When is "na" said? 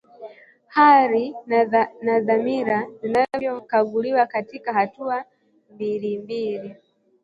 2.01-2.19